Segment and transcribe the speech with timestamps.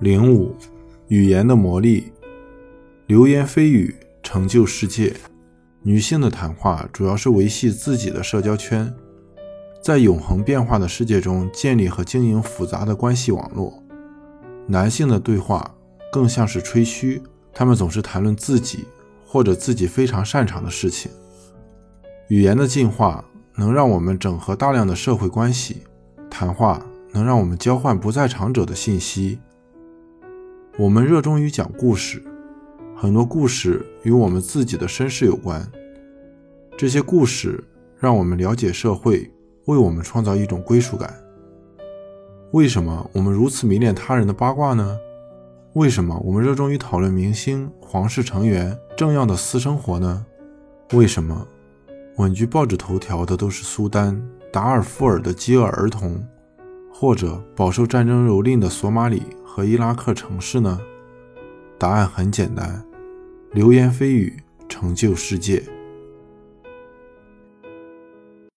[0.00, 0.54] 零五，
[1.08, 2.12] 语言的魔力，
[3.06, 5.16] 流言蜚语成就世界。
[5.82, 8.92] 女性的谈话主要是维系自己的社交圈，
[9.82, 13.82] 在永恒变化的世界中建立和经营复杂的关系网络。
[14.66, 15.74] 男性的对话
[16.12, 17.22] 更像是吹嘘，
[17.54, 18.84] 他们总是谈论自己
[19.24, 21.10] 或者自己非常擅长的事情。
[22.28, 23.24] 语言的进化
[23.54, 25.84] 能让我们整合大量的社会关系，
[26.28, 29.38] 谈话能让我们交换不在场者的信息。
[30.78, 32.22] 我们热衷于讲故事，
[32.94, 35.66] 很多故事与我们自己的身世有关。
[36.76, 37.64] 这些故事
[37.98, 39.30] 让我们了解社会，
[39.64, 41.14] 为我们创造一种归属感。
[42.52, 44.98] 为什么我们如此迷恋他人的八卦呢？
[45.72, 50.26] 为什么我们热衷于讨论明星、皇室成员、政要的私生活呢？
[50.92, 51.48] 为什么
[52.18, 56.22] 稳居报纸头条的都是苏丹、达尔富尔的饥饿儿童，
[56.92, 59.22] 或者饱受战争蹂躏的索马里？
[59.56, 60.78] 和伊拉克城市呢？
[61.78, 62.84] 答案很简单，
[63.52, 64.36] 流言蜚语
[64.68, 65.62] 成就世界。